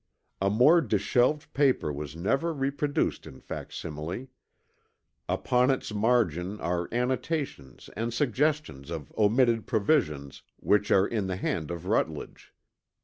[0.41, 4.29] A more disheveled paper was never reproduced in facsimile.
[5.29, 11.69] Upon its margin are annotations and suggestions of omitted provisions which are in the hand
[11.69, 12.51] of Rutledge.